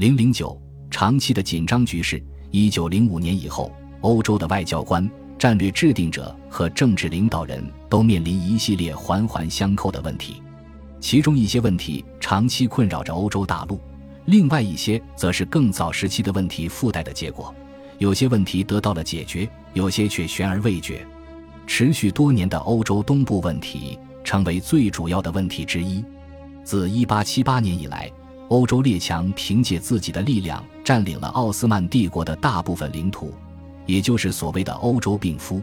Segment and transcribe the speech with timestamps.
[0.00, 0.58] 零零九，
[0.90, 2.24] 长期的紧张局势。
[2.50, 5.06] 一九零五年以后，欧洲的外交官、
[5.38, 10.42] 战略制定者和政治领导人都面临一系列环环相扣的问题，
[11.00, 13.78] 其中一些问题长期困扰着欧洲大陆，
[14.24, 17.54] 另外一些则是更早时期的问题附带的结果。
[17.98, 21.06] 有些问题得到了解决，有些却悬而未决。
[21.66, 26.02] 持续多年的欧洲东部问题成为最主要的问题之一。
[26.64, 28.10] 自1878年以来，
[28.50, 33.32] 欧洲列强凭借自己的力量占领了奥斯曼帝国的大部分领土，
[33.86, 35.62] 也就是所谓的欧洲病夫。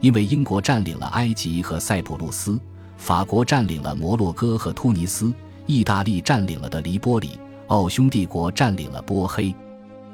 [0.00, 2.58] 因为英国占领了埃及和塞浦路斯，
[2.96, 5.32] 法国占领了摩洛哥和突尼斯，
[5.66, 7.38] 意大利占领了的黎波里，
[7.68, 9.54] 奥匈帝国占领了波黑。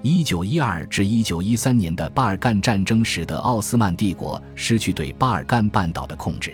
[0.03, 6.53] 一九一二至一九一三年的巴尔干战争使得奥斯曼帝国失去对巴尔干半岛的控制，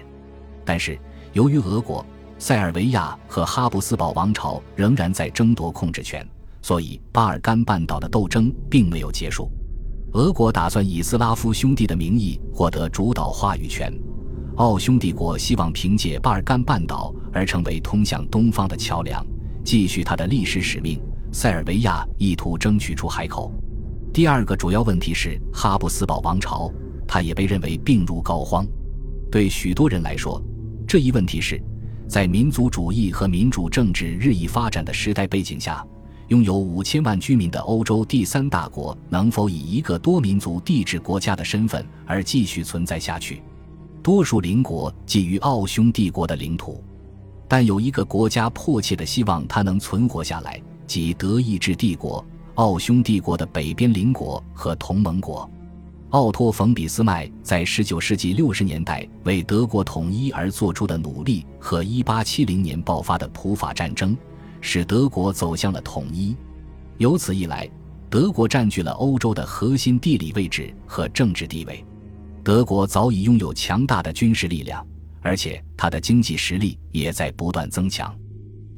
[0.64, 0.96] 但是
[1.32, 2.06] 由于俄国、
[2.38, 6.26] 塞尔维亚和哈布斯堡王朝仍然在争夺控制权，
[6.60, 9.50] 所以巴尔干半岛的斗争并没有结束。
[10.12, 13.92] 俄国打算以斯拉夫兄弟的名义获得主导话语权，
[14.56, 19.24] 奥匈帝国希望凭借巴尔干半岛而成为通向东方的桥梁，
[19.64, 21.00] 继续他的历史使命。
[21.32, 23.52] 塞尔维亚意图争取出海口。
[24.12, 26.72] 第二个主要问题是哈布斯堡王朝，
[27.06, 28.66] 它也被认为病入膏肓。
[29.30, 30.40] 对许多人来说，
[30.86, 31.60] 这一问题是，
[32.08, 35.84] 在民族主义和民主政治日益发展的时代背景下，
[36.28, 43.42] 拥有五千万居民的欧洲第三大国能否以一个多民族地质国家的身份而继续存在下去？
[44.02, 46.82] 多数邻国觊觎奥匈帝国的领土，
[47.48, 50.62] 但有一个国家迫切的希望它能存活下来。
[50.86, 55.50] 即德意志帝国、奥匈帝国的北边邻国和同盟国。
[56.16, 64.16] 奥托·冯·俾斯麦在19世纪60年代为德国统一而做出的努力和1870年爆发的普法战争，
[64.62, 66.34] 使德国走向了统一。
[66.96, 67.68] 由此一来，
[68.08, 71.84] 德国占据了欧洲的核心地理位置和政治地位。
[72.42, 74.82] 德国早已拥有强大的军事力量，
[75.20, 78.16] 而且它的经济实力也在不断增强。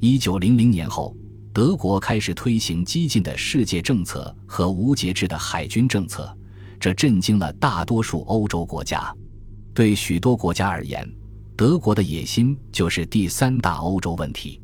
[0.00, 1.16] 1900年后。
[1.50, 6.32] 德国开始推行激进的世界政策和无节制的海军政策，
[6.78, 9.14] 这震惊了大多数欧洲国家。
[9.74, 11.08] 对许多国家而言，
[11.56, 14.60] 德国的野心就是第三大欧洲问题。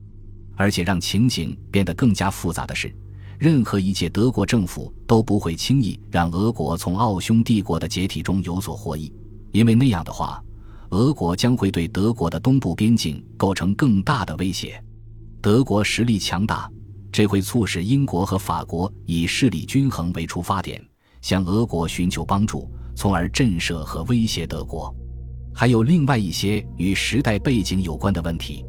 [0.57, 2.95] 而且让情景变得更加复杂的是，
[3.39, 9.13] 任何一届德国政府都不会轻易让俄国从奥匈帝国的解体中有所获益，
[9.53, 10.43] 因为那样的话，
[10.91, 14.83] 俄国将会对德国的东部边境构成更大的威胁。
[15.43, 16.71] 德国实力强大。
[17.13, 20.85] 这会促使英国和法国以势力均衡为出发点，
[21.25, 24.95] 向俄国寻求帮助，从而震慑和威胁德国。
[25.55, 28.63] 还有另外一些与时代背景有关的问题。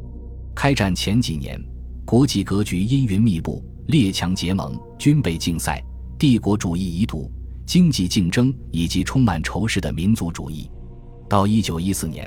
[0.54, 1.62] 开战前几年，
[2.06, 5.84] 国际格局阴云密布，列强结盟、军备竞赛、
[6.18, 7.30] 帝国主义遗毒、
[7.66, 10.70] 经济竞争以及充满仇视的民族主义。
[11.28, 12.26] 到一九一四年，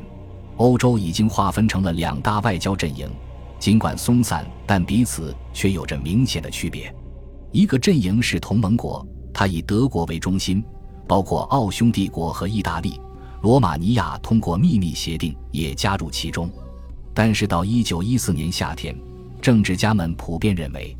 [0.57, 3.09] 欧洲已经划分成了两大外交阵营。
[3.57, 6.93] 尽管松散，但彼此却有着明显的区别。
[7.51, 9.03] 一个阵营是同盟国，
[9.33, 10.63] 它以德国为中心，
[11.07, 12.99] 包括奥匈帝国和意大利。
[13.41, 16.49] 罗马尼亚通过秘密协定也加入其中。
[17.13, 18.95] 但是到1914年夏天，
[19.41, 20.95] 政治家们普遍认为，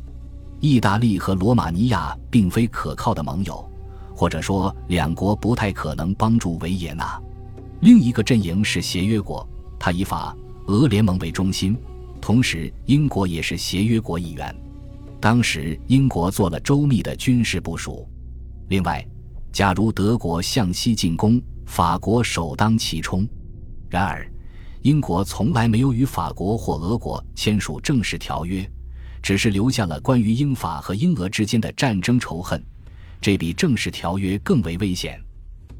[0.58, 3.62] 意大利和罗马尼亚并非可靠的盟友，
[4.14, 7.20] 或者说两国不太可能帮助维也纳。
[7.80, 9.46] 另一个阵营是协约国，
[9.78, 10.36] 它以法
[10.66, 11.76] 俄联盟为中心。
[12.20, 14.54] 同时，英国也是协约国一员。
[15.20, 18.06] 当时，英国做了周密的军事部署。
[18.70, 19.04] 另外，
[19.52, 23.28] 假如德国向西进攻，法国首当其冲。
[23.88, 24.30] 然而，
[24.82, 28.64] 英国从来没有与法国或俄国签署正式条约，
[29.20, 32.64] 只是留下了关于英法和英俄之间的战争仇恨。
[33.20, 35.20] 这比正式条约更为危险。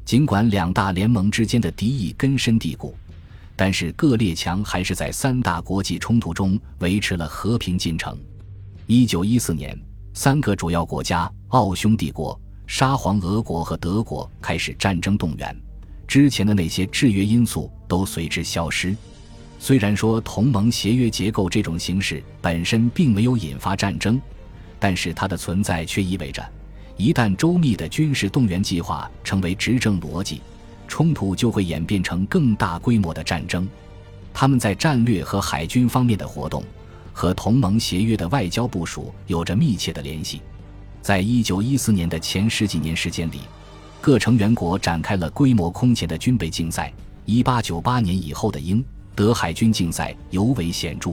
[0.03, 2.93] 尽管两大联盟之间的敌意根深蒂固。
[3.55, 8.17] 但是各列强还是在三大国际冲突中维持了和平进程。
[8.85, 9.79] 一九一四年，
[10.13, 12.37] 三个主要国家——奥匈帝国、
[12.73, 15.53] 沙皇俄国和德国——开始战争动员，
[16.07, 18.95] 之前的那些制约因素都随之消失。
[19.59, 24.21] 虽然说同盟协约结构这种形式本身并没有引发战争，
[24.79, 26.41] 但是它的存在却意味着，
[26.95, 30.41] 一旦周密的军事动员计划成为执政逻辑。
[30.87, 33.67] 冲突就会演变成更大规模的战争。
[34.33, 36.63] 他们在战略和海军方面的活动
[37.11, 40.41] 和同盟协约的外交部署有着密切的联系。
[41.01, 43.41] 在一九一四年的前十几年时间里，
[43.99, 46.93] 各成员国展开了规模空前的军备竞赛。
[47.25, 48.83] 一八九八年以后的英
[49.15, 51.11] 德海军竞赛尤为显著。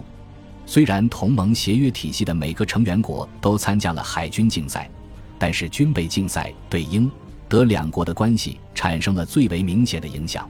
[0.67, 4.90] 虽然同盟协约体系的每个成员国都参加了海军竞赛，
[5.38, 7.11] 但是军备竞赛对英、
[7.49, 10.49] 德两国的关系产生了最为明显的影响。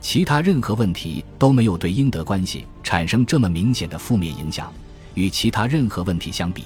[0.00, 4.72] 其他任何问题都没有对英德关系产生这么明显的负面影响。
[5.14, 6.64] 与其他任何问题相比，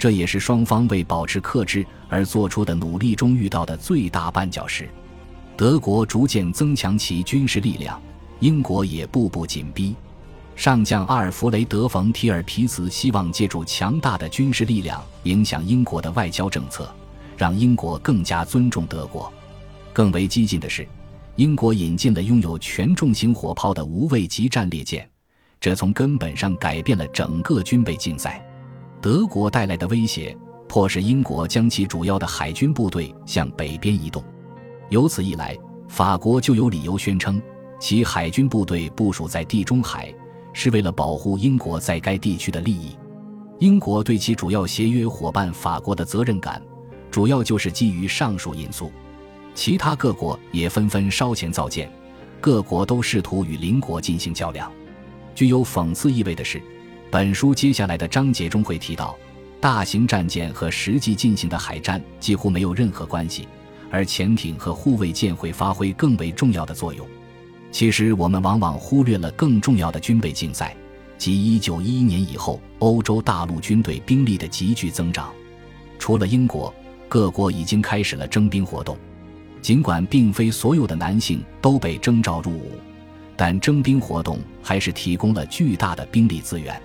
[0.00, 4.88] 这也是双方为保持克制而做出的努力中遇到的最大绊脚石。
[5.58, 8.00] 德国逐渐增强其军事力量，
[8.38, 9.94] 英国也步步紧逼。
[10.56, 16.90] 上将阿尔弗雷德·冯·提尔皮茨希望借助强大的军事力量影响英国的外交政策，
[17.36, 19.30] 让英国更加尊重德国。
[19.92, 20.88] 更为激进的是。
[21.36, 25.08] 英国引进了拥有全重型火炮的无畏级战列舰，
[25.60, 28.42] 这从根本上改变了整个军备竞赛。
[29.02, 30.36] 德国带来的威胁
[30.68, 34.22] 迫使英国将其主要的海军部队向北边移动，
[34.90, 35.56] 由此一来，
[35.88, 37.40] 法国就有理由宣称
[37.80, 40.14] 其海军部队部署在地中海
[40.52, 42.94] 是为了保护英国在该地区的利益。
[43.58, 46.62] 英国对其主要协约伙伴法国的责任感，
[47.10, 48.92] 主要就是基于上述因素。
[49.54, 51.90] 其他各国也纷纷烧钱造舰，
[52.40, 54.70] 各国都试图与邻国进行较量。
[55.34, 56.62] 具有讽刺意味的是，
[57.10, 59.18] 本书接下来的章节中会提到，
[59.60, 63.48] 大型战舰和实际进行的海战几乎没有任何关系，
[63.90, 67.04] 而潜艇和护卫舰会发挥更为重要的作用。
[67.72, 70.76] 其实，我们往往忽略了更重要的军备竞赛，
[71.18, 75.32] 即1911年以后欧洲大陆军队兵力的急剧增长。
[75.98, 76.72] 除了英国，
[77.08, 78.96] 各国已经开始了征兵活动。
[79.60, 82.78] 尽管并非所有的男性都被征召入伍，
[83.36, 86.80] 但征兵活动还是提供了巨大的兵力资源。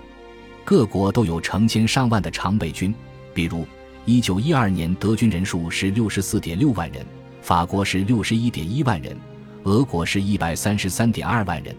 [0.66, 2.92] 各国都有成千上万的常备军，
[3.32, 3.64] 比如
[4.04, 7.06] 1912年德军人数是64.6万人，
[7.40, 9.16] 法国是61.1万人，
[9.62, 11.72] 俄国是133.2万人。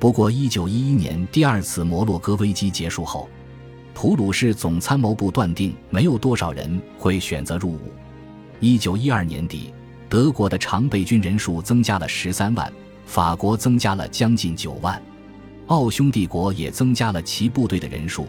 [0.00, 3.28] 不过，1911年第二次摩洛哥危机结束后，
[3.92, 7.92] 普鲁士总参谋部断定没有多少人会选择入伍。
[8.62, 9.74] 1912年底。
[10.06, 12.72] 德国的常备军人数增加了十三万，
[13.04, 15.02] 法国增加了将近九万，
[15.66, 18.28] 奥匈帝国也增加了其部队的人数，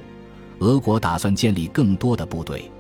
[0.60, 2.72] 俄国打算建立更多的部队。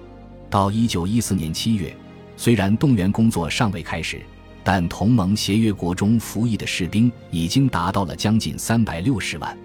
[0.49, 1.93] 到一九一四年七月，
[2.37, 4.21] 虽然动员工作尚未开始，
[4.63, 9.57] 但同盟协约国中服役的士兵已经达到了将近三百六十万。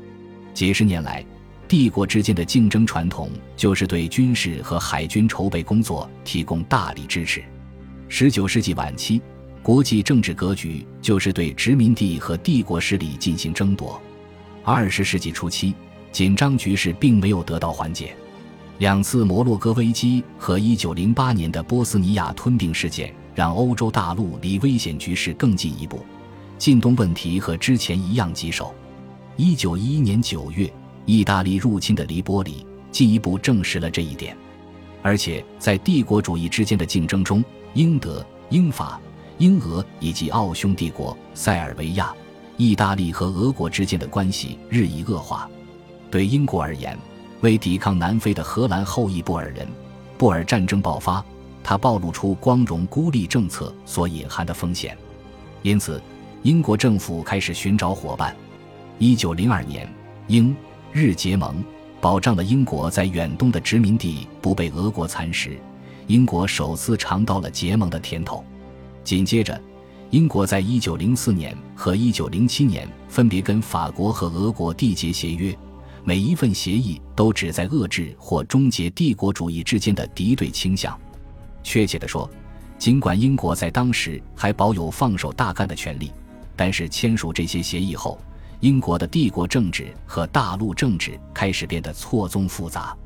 [0.53, 1.25] 几十年来，
[1.69, 7.41] 帝国之间的竞争传统就是对军事和海军筹备工作提供大力支持。
[8.09, 9.23] 十九世纪晚期，
[9.63, 14.03] 国际政治格局就是对殖民地和帝国势力进行争夺。
[14.65, 15.75] 二十世纪初期，
[16.13, 18.15] 紧张局势并没有得到缓解。
[18.79, 26.05] 两次摩洛哥危机和一九零八年的波斯尼亚吞并事件，让欧洲大陆离危险局势更进一步。
[26.59, 28.75] 近东问题和之前一样棘手。
[29.37, 30.71] 一九一一年九月，
[31.07, 34.37] 意大利入侵的黎波里进一步证实了这一点。
[35.03, 37.43] 而且，在帝国主义之间的竞争中，
[37.73, 39.01] 英德、英法、
[39.39, 42.15] 英俄以及奥匈帝国、塞尔维亚、
[42.61, 45.49] 意大利和俄国之间的关系日益恶化。
[46.11, 46.95] 对英国而言，
[47.41, 49.67] 为抵抗南非的荷兰后裔布尔人，
[50.19, 51.25] 布尔战争爆发，
[51.65, 54.95] 它暴露出光荣孤立政策所隐含的风险。
[55.63, 56.03] 因此，
[56.43, 58.37] 英国政府开始寻找伙伴。
[58.99, 59.91] 一九零二年，
[60.27, 60.55] 英
[60.93, 61.65] 日结盟，
[61.99, 65.59] 保障了英国在远东的殖民地不被俄国蚕食。
[66.09, 68.45] 英国首次尝到了结盟的甜头。
[69.03, 69.59] 紧接着，
[70.11, 75.57] 英国在1904年和1907年分别跟法国和俄国缔结协约，
[76.03, 80.99] 每一份协议都旨在遏制或终结帝国主义之间的敌对倾向。
[81.63, 82.29] 确切地说，
[82.77, 86.11] 尽管英国在当时还保有放手大干的权利，
[86.57, 88.19] 但是签署这些协议后，
[88.59, 92.97] 英国的帝国政治和大陆政治开始变得错综复杂。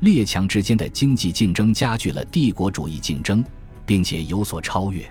[0.00, 3.44] 列强之间的经济竞争加剧了帝国主义竞争，
[3.84, 5.04] 并且有所超越。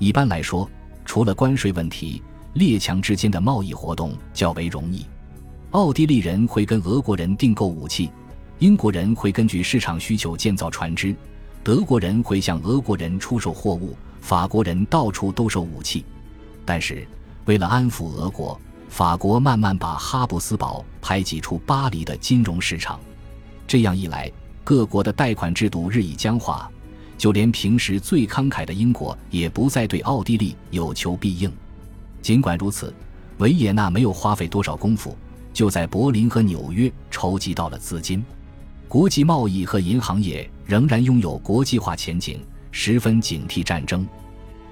[0.00, 0.66] 一般来说，
[1.04, 2.22] 除了关税问题，
[2.54, 5.04] 列强之间的贸易活动较为容易。
[5.72, 8.10] 奥地利人会跟俄国人订购武器，
[8.60, 11.14] 英国人会根据市场需求建造船只，
[11.62, 16.02] 德国人会向俄国人出售货物，法国人到处兜售武器。
[16.64, 17.06] 但是，
[17.44, 22.98] 为了安抚俄国，法国慢慢把哈布斯堡排挤出巴黎的金融市场。
[23.66, 24.32] 这样一来，
[24.64, 26.72] 各国的贷款制度日益僵化，
[27.20, 31.52] 就连平时最慷慨的英国也不再对奥地利有求必应。
[32.22, 32.94] 尽管如此，
[33.36, 35.14] 维也纳没有花费多少功夫，
[35.52, 38.24] 就在柏林和纽约筹集到了资金。
[38.88, 44.08] 国际贸易和银行业仍然拥有国际化前景，十分警惕战争。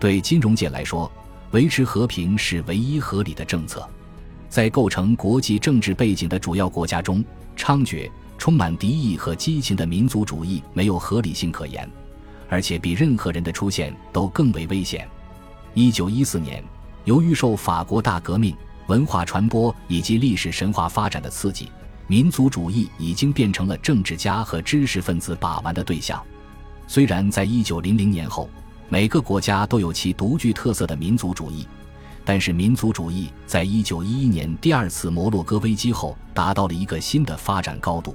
[0.01, 1.13] 对金融界来说，
[1.51, 3.87] 维持和平是唯一合理的政策。
[4.49, 7.23] 在构成国际政治背景的主要国家中，
[7.59, 11.87] 猖獗、充满敌意和激情的民族主义没有合理性可言，
[12.49, 15.09] 而且比任何人的出现都更为危险。
[15.75, 16.65] 一九一四年，
[17.05, 21.71] 由于受法国大革命、文化传播以及历史神话发展的刺激，
[22.07, 26.23] 民族主义已经变成了政治家和知识分子把玩的对象。
[26.87, 28.49] 虽然在一九零零年后，
[28.89, 31.69] 每个国家都有其独具特色的民族主义。
[32.25, 38.15] 但是，民族主义在一九一一年第二次摩洛哥危机后达到了一个新的发展高度。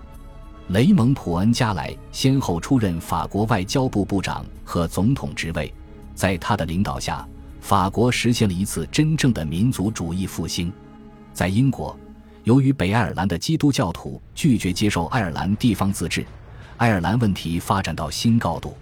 [0.70, 5.72] 雷蒙·普恩加莱先后出任法国外交部部长和总统职位，
[6.15, 7.27] 在他的领导下，
[7.60, 10.72] 法国实现了一次真正的民族主义复兴。
[11.34, 11.98] 在英国，
[12.46, 16.25] 由于北爱尔兰的基督教徒拒绝接受爱尔兰地方自治，
[16.77, 18.75] 爱尔兰问题发展到新高度。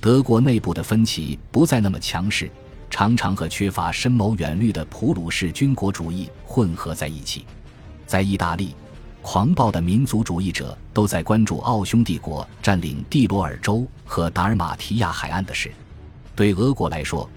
[0.00, 2.50] 德国内部的分歧不再那么强势。
[2.90, 7.44] 常常和缺乏深谋远虑的普鲁士军国主义混合在一起。
[8.06, 8.72] 在意大利，
[9.24, 15.72] 狂暴的民族主义者都在关注奥匈帝国占领蒂罗尔州和达尔马提亚海岸的事。
[16.36, 17.28] 对俄国来说，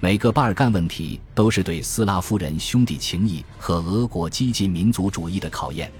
[0.00, 5.90] 每个巴尔干问题都是对斯拉夫人兄弟情谊和俄国激进民族主义的考验。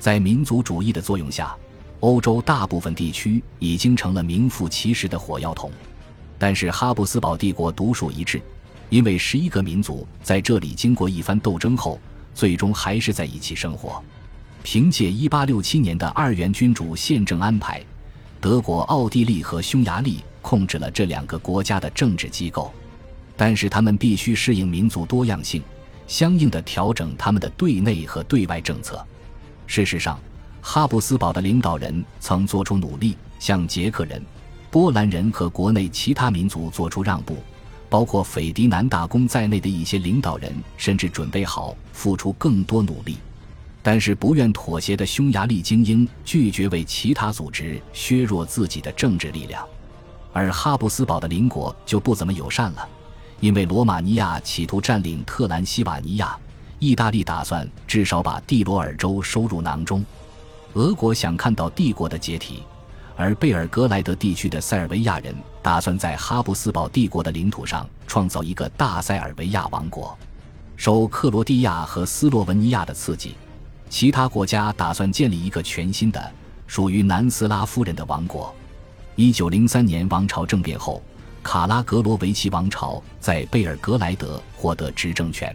[0.00, 1.54] 在民族主义的作用下，
[2.00, 5.70] 欧洲大部分地区已经成了名副其实的火药桶。
[6.36, 8.42] 但是哈布斯堡帝国独树一帜，
[8.88, 12.00] 因为十一个民族在这里经过一番斗争后，
[12.34, 14.02] 最终还是在一起生活。
[14.62, 17.82] 凭借1867年的二元君主宪政安排，
[18.40, 22.72] 德国、奥地利和匈牙利控制了这两个国家的政治机构。
[23.36, 25.62] 但是他们必须适应民族多样性，
[26.06, 29.02] 相应的调整他们的对内和对外政策。
[29.66, 30.20] 事实上，
[30.60, 34.22] 哈布斯堡的领导人曾做出努力，向捷克人。
[34.70, 37.38] 波兰人和国内其他民族做出让步，
[37.88, 43.16] 包括斐迪南大公在内的一些领导人甚至准备好付出更多努力，
[43.82, 49.66] 但是不愿妥协的匈牙利精英拒绝为其他组织削弱自己的政治力量，
[50.32, 52.88] 而哈布斯堡的邻国就不怎么友善了，
[53.40, 56.36] 因为罗马尼亚企图占领特兰西瓦尼亚，
[56.78, 60.04] 意大利打算至少把蒂罗尔州收入囊中，
[60.74, 62.62] 俄国想看到帝国的解体。
[63.16, 70.16] 而贝尔格莱德地区的塞尔维亚人打算在哈布斯堡帝国的领土上创造一个大塞尔维亚王国。
[70.74, 73.34] 受克罗地亚和斯洛文尼亚的刺激，
[73.90, 76.32] 其他国家打算建立一个全新的
[76.68, 78.54] 属于南斯拉夫人的王国。
[79.16, 81.02] 一九零三年王朝政变后，
[81.42, 85.54] 卡拉格罗维奇王朝在贝尔格莱德获得执政权，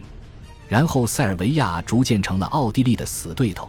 [0.68, 3.68] 然后塞尔维亚逐渐成了奥地利的死对头，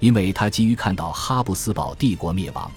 [0.00, 2.70] 因为他急于看到哈布斯堡帝国灭亡。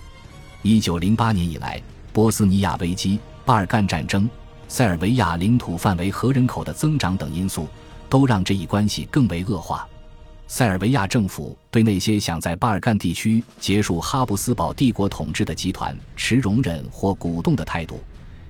[0.62, 1.82] 一九零八年以来，
[2.14, 4.30] 波斯尼亚危机、巴尔干战争、
[4.68, 7.68] 塞尔维亚领土范围和人口的增长等因素，
[8.08, 9.88] 都让这一关系更为恶化。
[10.48, 18.00] 塞尔维亚政府对那些想在巴尔干地区结束哈布斯堡帝国统治的集团持容忍或鼓动的态度，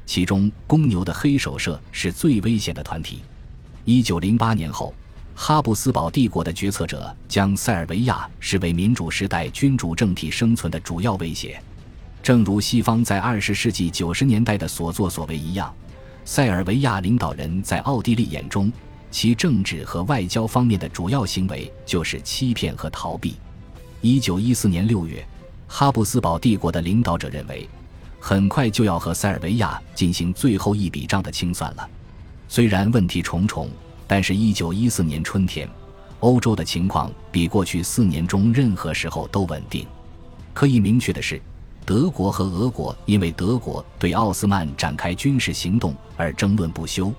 [0.05, 3.21] 其中公牛的黑手社是最危险的团体。
[3.85, 4.93] 一九零八年后，
[5.33, 11.61] 哈布斯堡帝国的决策者将塞尔维亚视为民主时代君主政体生存的主要威胁。
[12.21, 15.73] 正如西方在二十世纪九十年代的所作所为一样，
[16.25, 18.71] 塞尔维亚领导人在奥地利眼中，
[19.11, 23.35] 其政治和外交方面的主要行为就是欺骗和逃避。
[24.01, 25.25] 一九一四年六月，
[25.67, 27.67] 哈布斯堡帝国的领导者认为，
[28.19, 31.89] 很快就要和塞尔维亚进行最后一笔账的清算了。
[32.47, 33.69] 虽然问题重重，
[34.07, 35.67] 但是一九一四年春天，
[36.19, 39.85] 欧洲的情况比过去四年中任何时候都稳定。
[40.53, 41.41] 可以明确的是。
[41.87, 47.13] 德国和俄国因为德国对奥斯曼展开军事行动而争论不休，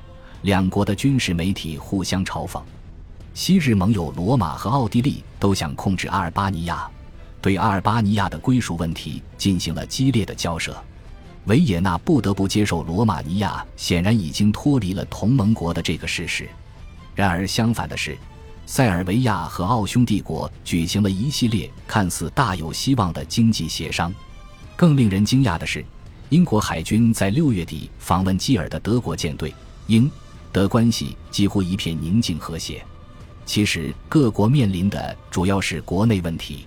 [0.46, 2.62] 两国的军事媒体互相嘲讽。
[3.34, 6.88] 昔日盟友罗马和奥地利都想控制阿尔巴尼亚，
[7.42, 10.80] 对阿尔巴尼亚的归属问题进行了激烈的交涉。
[11.46, 16.48] 维也纳不得不接受罗马尼亚显然已经脱离了同盟国的这个事实。
[17.16, 18.16] 然而，相反的是，
[18.66, 24.14] 塞尔维亚和奥匈帝国举行了一系列看似大有希望的经济协商。
[24.76, 25.84] 更令人惊讶的是，
[26.28, 29.52] 英国海军在六月底访问基尔的德国舰队，
[29.88, 30.08] 英
[30.56, 32.82] 德关系几乎一片宁静和谐。
[33.44, 36.66] 其实，各国面临的主要是国内问题。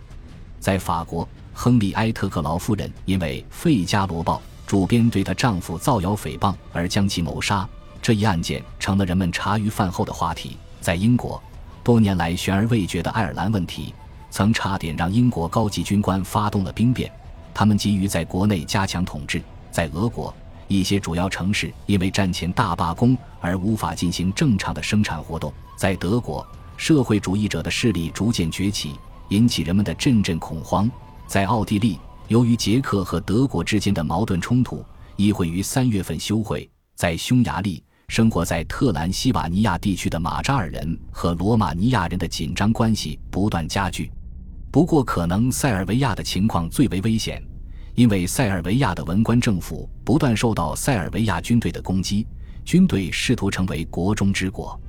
[0.59, 4.35] 在法国，亨利埃特克劳夫人因为《费加罗报》
[4.69, 7.67] 主编对她丈夫造谣诽谤而将其谋杀，
[7.99, 10.55] 这一案件成了人们茶余饭后的话题。
[10.79, 11.41] 在英国，
[11.83, 13.95] 多年来悬而未决的爱尔兰问题，
[14.29, 17.11] 曾差点让英国高级军官发动了兵变。
[17.55, 19.41] 他们急于在国内加强统治，
[19.71, 20.31] 在俄国
[20.69, 25.51] 一些主要城市因为战前大罢工而无法进行正常的生产活动。
[25.75, 26.45] 在德国，
[26.77, 28.93] 社会主义者的势力逐渐崛起，
[29.29, 30.89] 引起人们的阵阵恐慌。
[31.25, 34.85] 在奥地利，由于捷克和德国之间的矛盾冲突，
[35.15, 36.69] 议会于三月份休会。
[36.95, 44.11] 在匈牙利，生活在特兰西瓦尼亚地区的马扎尔人和罗马尼亚人的紧张关系不断加剧。
[44.69, 47.41] 不过，可能塞尔维亚的情况最为危险，
[47.99, 52.25] 因为塞尔维亚的文官政府不断受到塞尔维亚军队的攻击，
[52.63, 54.79] 军队试图成为国中之国。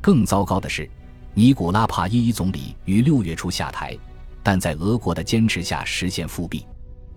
[0.00, 0.88] 更糟糕的是，
[1.34, 3.98] 尼古拉帕伊伊总理于六月初下台，
[4.44, 6.64] 但在俄国的坚持下实现复辟。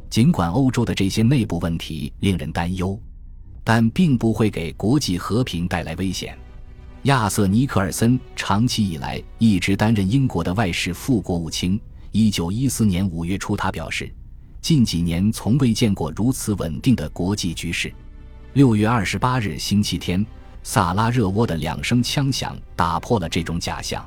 [0.09, 2.99] 尽管欧洲的这些内部问题令人担忧，
[3.63, 6.35] 但并不会给国际和平带来危险。
[7.03, 11.79] 亚瑟·尼克尔森长期以来一直担任英国的外事副国务卿。
[12.11, 14.11] 一九一四年五月初，他表示，
[14.65, 17.93] 近几年从未见过如此稳定的国际局势。
[18.53, 20.25] 六月二十八日星期天，
[20.63, 24.03] 萨拉热窝的两声枪响打破了这种假象。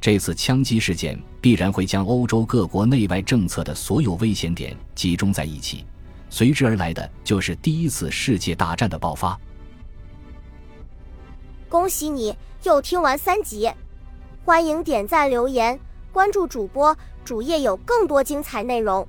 [0.00, 5.84] 这次枪击事件必然会将欧洲各国内外政策的所有危险点集中在一起，
[6.30, 9.38] 随之而来的就是第一次世界大战的爆发。
[11.68, 13.70] 恭喜你又听完三集，
[14.46, 15.78] 欢迎点赞留言。
[16.10, 16.96] 关注主播，
[17.26, 19.06] 主页有更多精彩内容。